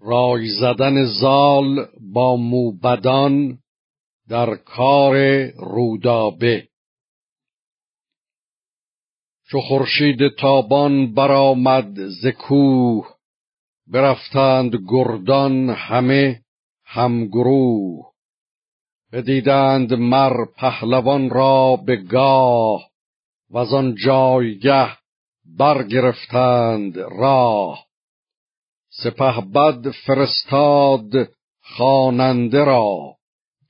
[0.00, 3.58] رای زدن زال با موبدان
[4.28, 6.68] در کار رودابه.
[9.48, 13.06] چو خورشید تابان برآمد ز کوه
[13.86, 16.42] برفتند گردان همه
[16.84, 18.12] همگروه.
[19.12, 22.90] بدیدند مر پهلوان را به گاه
[23.50, 24.88] و آن جایگه
[25.58, 27.85] برگرفتند راه.
[29.02, 31.28] سپه بد فرستاد
[31.62, 33.16] خواننده را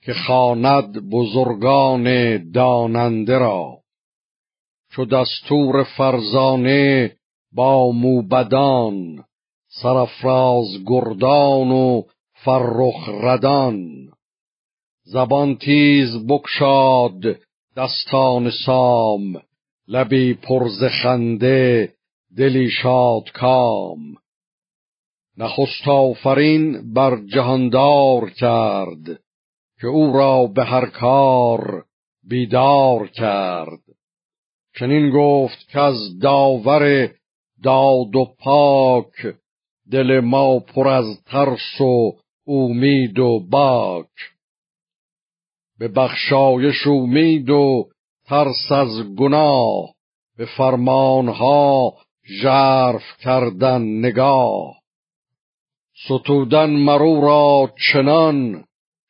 [0.04, 3.78] که خواند بزرگان داننده را.
[4.92, 7.16] چو دستور فرزانه
[7.52, 9.24] با موبدان
[9.68, 12.02] سرفراز گردان و
[12.44, 14.08] فرخ ردان.
[15.04, 17.20] زبان تیز بکشاد
[17.76, 19.42] دستان سام
[19.88, 21.92] لبی پرز خنده
[22.36, 24.16] دلی شاد کام.
[25.38, 29.20] نخست آفرین بر جهاندار کرد
[29.80, 31.84] که او را به هر کار
[32.28, 33.80] بیدار کرد.
[34.78, 37.10] چنین گفت که از داور
[37.62, 39.34] داد و پاک
[39.90, 42.12] دل ما پر از ترس و
[42.46, 44.06] امید و باک.
[45.78, 47.88] به بخشایش امید و
[48.26, 49.94] ترس از گناه
[50.36, 51.94] به فرمانها
[52.42, 54.85] ژرف کردن نگاه.
[56.04, 58.64] ستودن مرو را چنان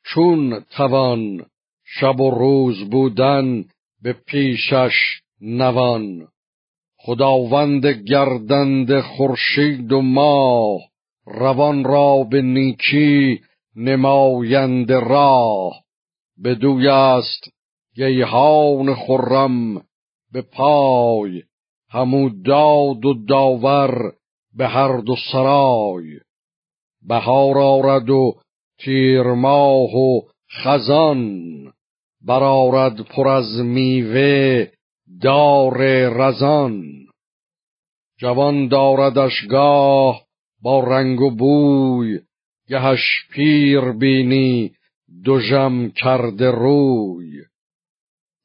[0.05, 1.47] چون توان.
[1.84, 3.65] شب و روز بودن
[4.03, 4.92] به پیشش
[5.41, 6.29] نوان.
[6.98, 10.81] خداوند گردند خورشید و ماه
[11.27, 13.41] روان را به نیکی
[13.77, 15.83] نمایند راه.
[16.45, 17.48] بدوی است
[17.95, 19.77] گیهان خرم
[20.33, 21.42] به پای
[21.91, 24.12] همو داد و داور
[24.57, 26.25] به هر دو سرای.
[27.08, 28.36] بهار آرد و
[28.78, 30.20] تیر ماه و
[30.62, 31.42] خزان.
[32.26, 34.67] برارد پر از میوه
[35.22, 35.78] دار
[36.08, 36.83] رزان.
[38.18, 40.22] جوان داردش گاه
[40.62, 42.20] با رنگ و بوی
[42.68, 44.72] گهش پیر بینی
[45.24, 47.42] دو جم کرده روی.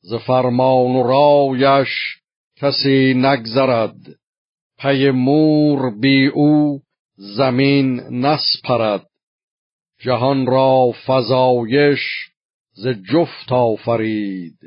[0.02, 1.90] ز فرمان و رایش
[2.56, 3.98] کسی نگذرد
[4.80, 6.82] پی مور بی او
[7.16, 9.08] زمین نسپرد.
[10.00, 12.00] جهان را فزایش
[12.74, 14.60] ز جفت آفرید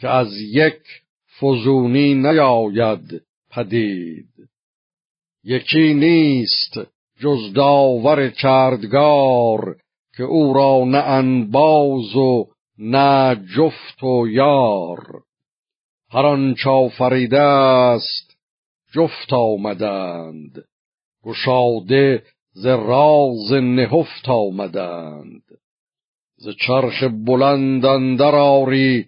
[0.00, 0.82] که از یک
[1.40, 4.48] فزونی نیاید پدید.
[5.44, 6.80] یکی نیست
[7.20, 9.76] جز داور کردگار
[10.16, 12.46] که او را نه انباز و
[12.78, 15.22] نه جفت و یار.
[16.10, 18.36] هر آنچ آفریده است
[18.92, 20.69] جفت آمدند.
[21.24, 22.22] گشاده
[22.52, 25.42] ز راز نهفت آمدند.
[26.36, 29.06] ز چرخ بلند اندر آری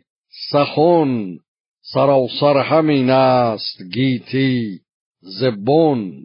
[0.50, 1.39] سخن
[1.81, 4.81] سراسر همین است گیتی
[5.21, 6.23] زبون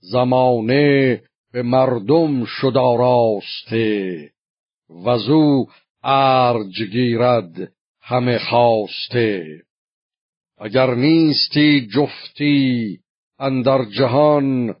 [0.00, 1.22] زمانه
[1.52, 4.30] به مردم شد آراسته
[5.04, 5.66] وزو
[6.02, 7.72] ارج گیرد
[8.02, 9.62] همه خواسته.
[10.58, 12.98] اگر نیستی جفتی
[13.38, 14.74] اندر جهان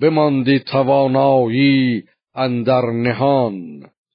[0.00, 2.02] بماندی توانایی
[2.34, 3.82] اندر نهان.